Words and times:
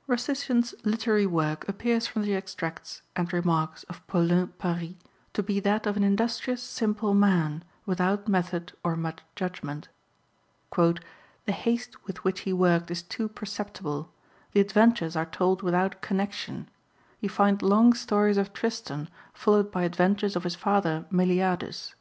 * 0.00 0.06
40. 0.06 0.10
Rustician's 0.22 0.74
hterary 0.84 1.26
work 1.28 1.68
appears 1.68 2.06
from 2.06 2.22
the 2.22 2.34
extracts 2.34 3.02
and 3.14 3.30
remarks 3.30 3.82
of 3.90 4.06
PauHn 4.06 4.50
Paris 4.56 4.94
to 5.34 5.42
be 5.42 5.60
that 5.60 5.86
of 5.86 5.98
an 5.98 6.02
industrious 6.02 6.62
simple 6.62 7.10
Character 7.12 7.26
of 7.26 7.34
man, 7.34 7.64
witliout 7.86 8.24
metliod 8.24 8.72
or 8.82 8.96
much 8.96 9.20
judgment. 9.36 9.88
"The 10.74 11.52
haste 11.52 11.92
Roman^^ 11.92 12.02
witli 12.04 12.16
which 12.24 12.44
hc 12.46 12.52
worked 12.54 12.90
is 12.90 13.02
too 13.02 13.28
perceptible; 13.28 14.10
the 14.52 14.64
adven 14.64 14.92
tk)nf.'^' 14.92 15.08
tures 15.08 15.14
are 15.16 15.26
told 15.26 15.60
without 15.60 16.00
connection; 16.00 16.70
you 17.20 17.28
find 17.28 17.60
long 17.60 17.92
stories 17.92 18.38
of 18.38 18.54
Tristan 18.54 19.10
followed 19.34 19.70
by 19.70 19.82
adventures 19.82 20.36
of 20.36 20.44
his 20.44 20.54
father 20.54 21.04
Meliadus." 21.12 21.92